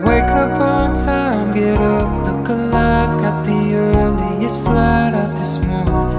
[0.00, 3.20] Wake up on time, get up, look alive.
[3.20, 6.10] Got the earliest flight out this morning.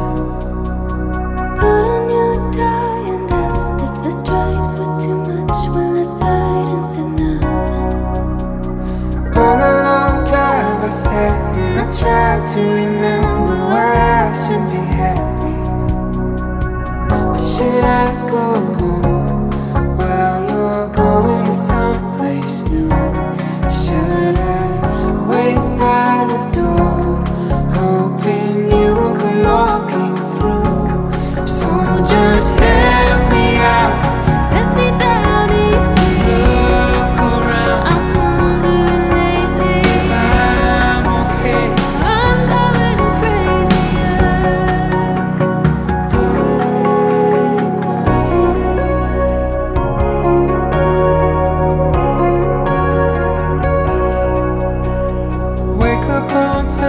[1.55, 5.69] Put on your tie and dust if the stripes were too much.
[5.73, 8.01] When I sighed and said nothing.
[9.37, 14.81] On a long drive, I sat and I tried to remember why I should be
[14.99, 15.55] happy.
[17.15, 18.18] Or should I
[56.59, 56.88] on time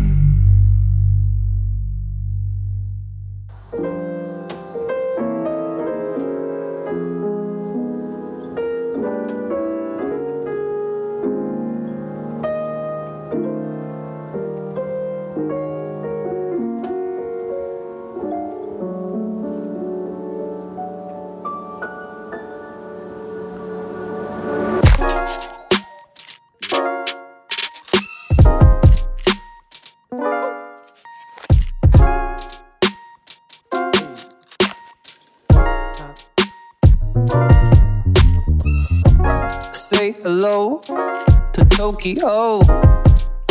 [42.01, 42.61] Tokyo.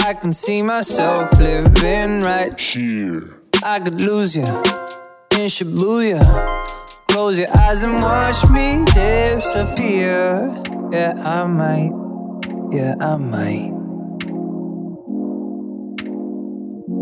[0.04, 3.40] I can see myself living right here.
[3.62, 6.20] I could lose you in Shibuya.
[7.08, 10.60] Close your eyes and watch me disappear.
[10.90, 11.92] Yeah, I might.
[12.72, 13.72] Yeah, I might.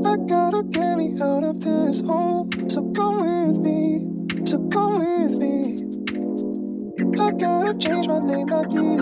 [0.04, 2.46] I gotta get me out of this hole.
[2.68, 4.44] So come with me.
[4.44, 5.78] So come with me.
[7.20, 8.98] I gotta change my name, not you.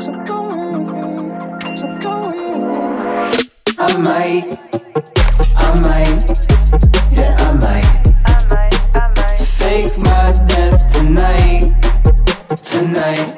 [0.00, 1.76] So come with me.
[1.76, 2.78] So go with me.
[3.78, 4.58] I might,
[5.56, 6.18] I might,
[7.12, 7.86] yeah, I might.
[8.26, 9.40] I might, I might.
[9.40, 11.74] Fake my death tonight,
[12.60, 13.28] tonight,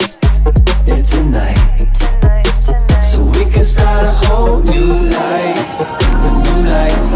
[0.87, 1.59] yeah, tonight.
[1.93, 3.01] Tonight, tonight.
[3.03, 7.10] So we can start a whole new life, a new life,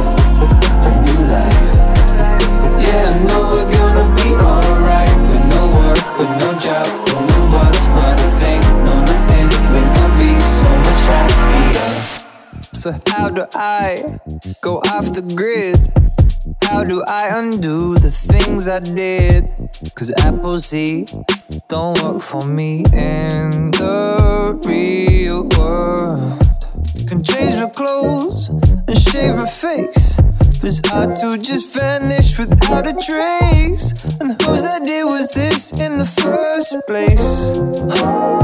[12.85, 14.19] So, how do I
[14.61, 15.81] go off the grid?
[16.64, 19.49] How do I undo the things I did?
[19.95, 21.07] Cause Apple C
[21.69, 26.38] don't work for me in the real world.
[27.09, 30.21] Can change my clothes and shave my face.
[30.61, 33.95] But it's hard to just vanish without a trace.
[34.21, 37.57] And whose idea was this in the first place?
[38.05, 38.44] Oh.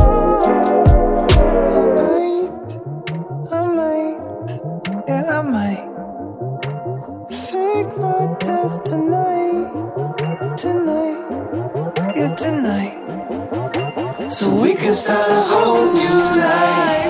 [14.80, 17.09] Can start a whole new life,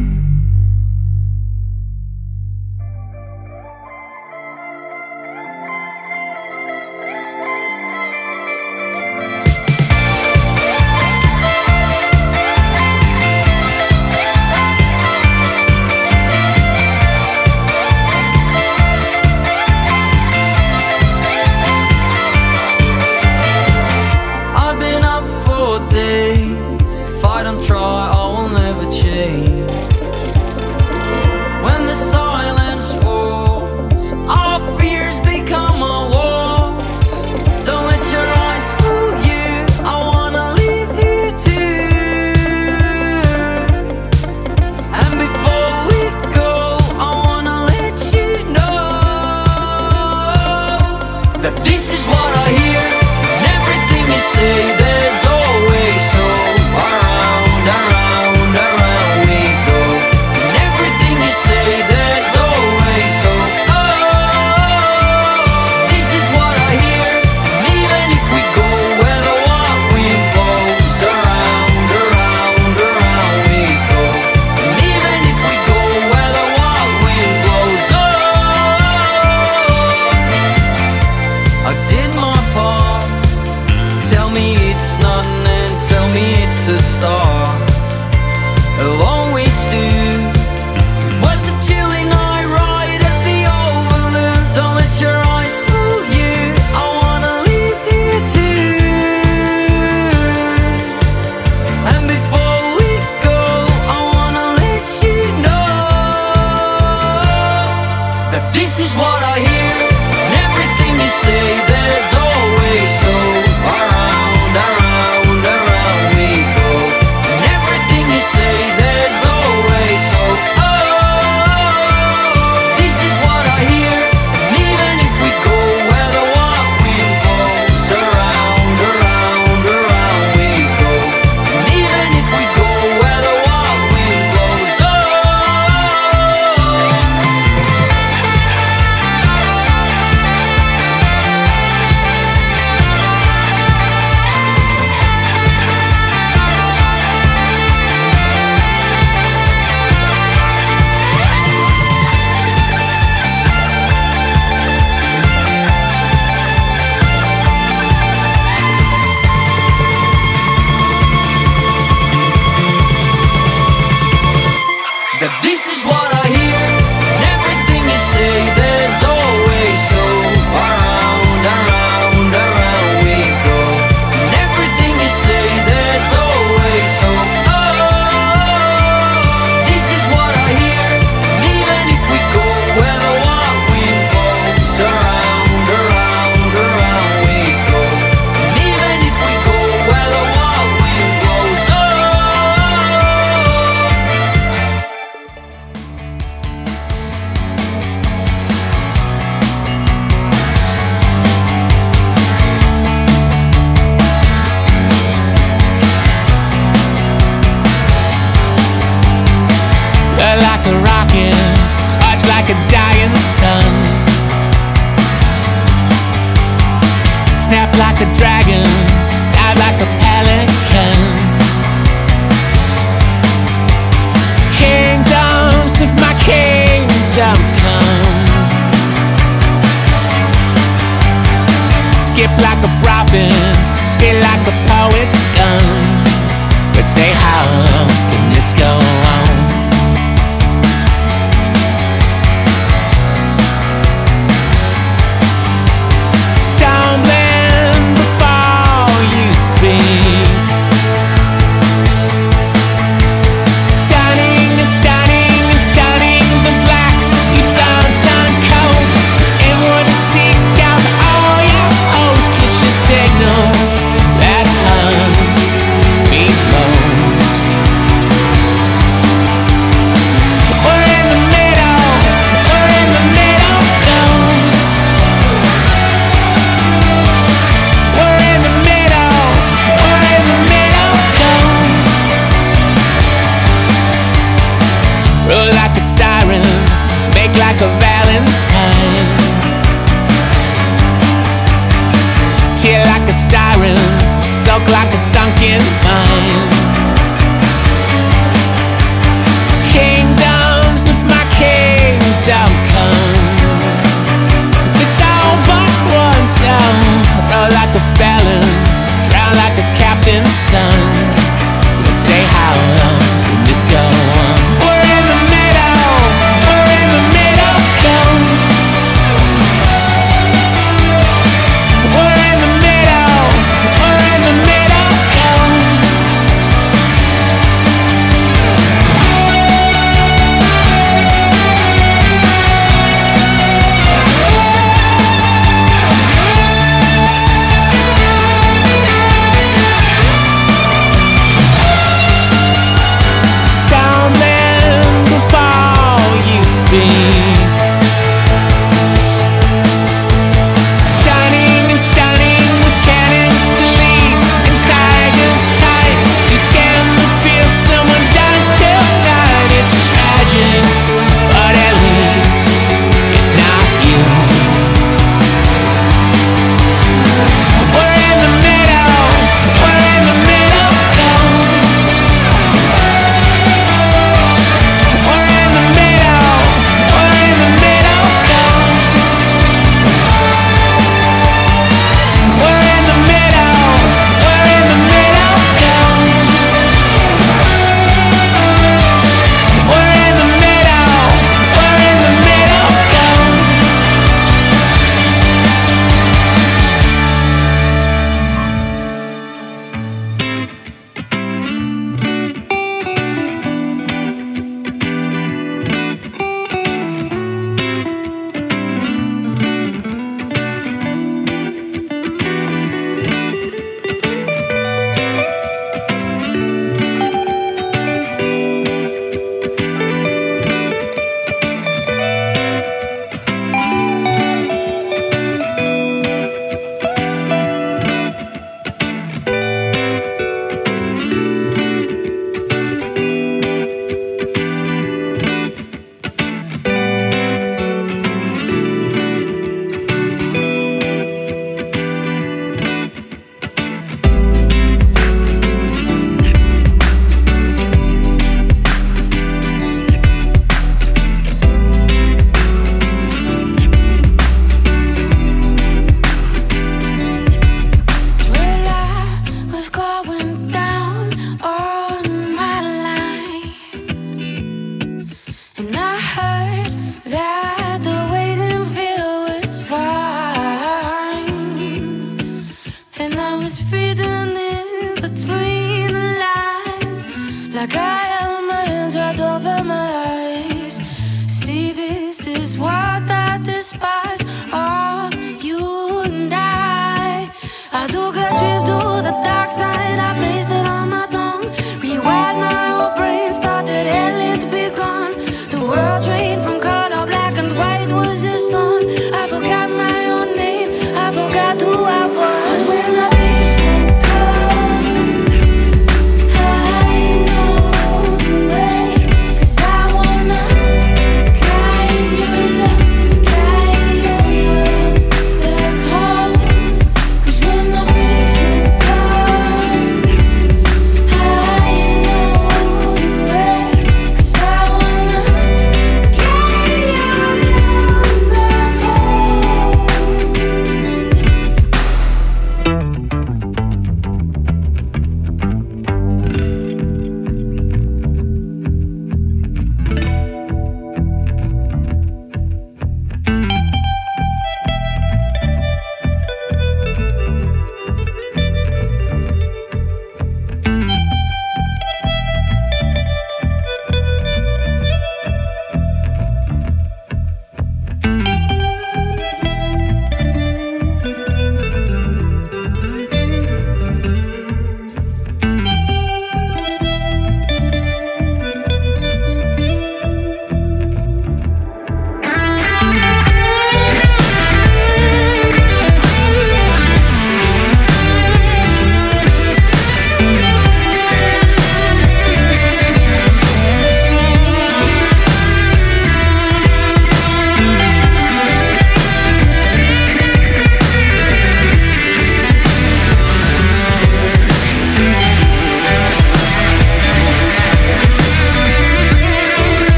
[218.01, 218.60] A siren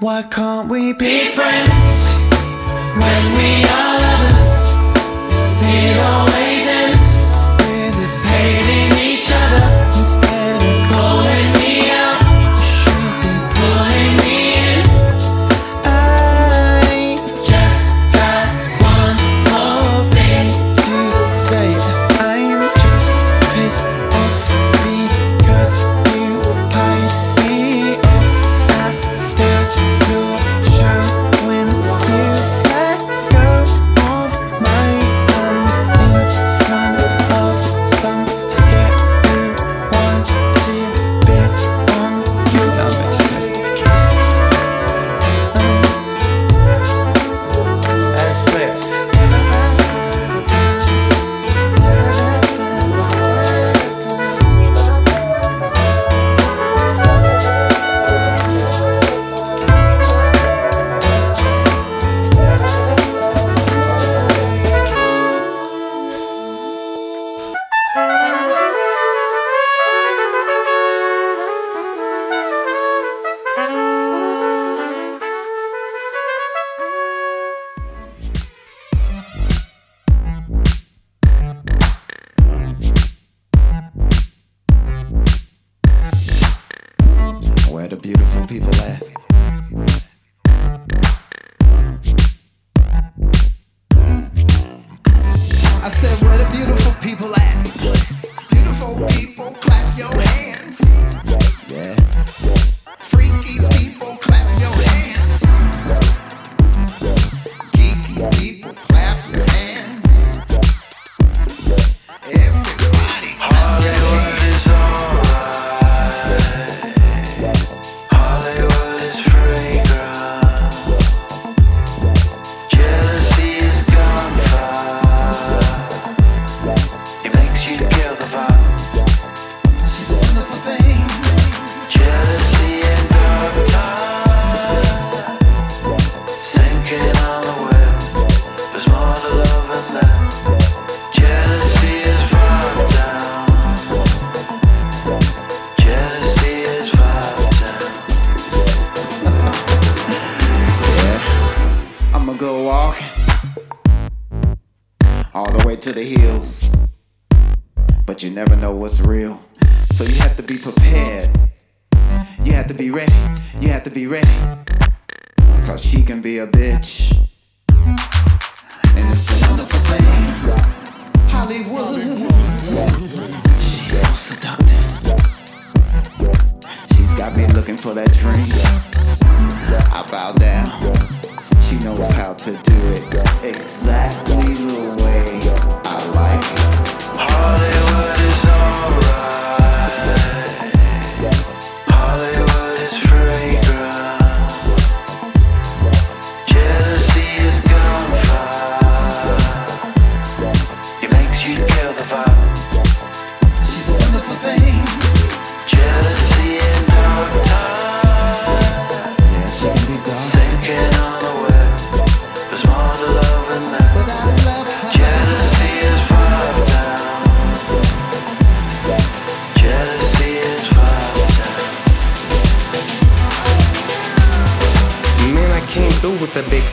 [0.00, 1.70] Why can't we be friends
[3.02, 4.78] when we are lovers?
[5.30, 6.49] Is it always?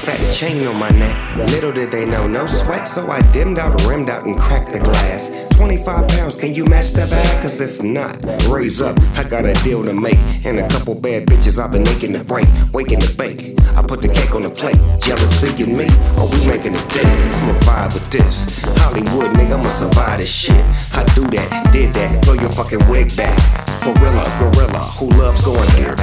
[0.05, 1.49] Fat chain on my neck.
[1.51, 4.79] Little did they know, no sweat, so I dimmed out, rimmed out, and cracked the
[4.79, 5.29] glass.
[5.55, 7.41] 25 pounds, can you match that bag?
[7.41, 8.97] Cause if not, raise up.
[9.15, 10.17] I got a deal to make.
[10.45, 13.59] And a couple bad bitches I've been aching to break, waking to bake.
[13.75, 14.79] I put the cake on the plate.
[15.01, 17.03] Jealousy and me, oh, we making a day.
[17.03, 18.63] I'ma vibe with this.
[18.77, 20.63] Hollywood, nigga, I'ma survive this shit.
[20.93, 23.66] I do that, did that, blow your fucking wig back.
[23.83, 25.95] Gorilla, gorilla, who loves going there?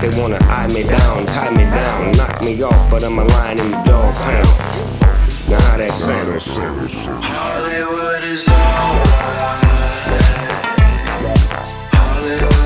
[0.00, 3.58] They wanna eye me down, tie me down, knock me off, but I'm a lion
[3.58, 4.46] in the dog pound.
[5.48, 7.22] Now how that sound?
[7.22, 9.66] Hollywood is alright.
[11.94, 12.65] Hollywood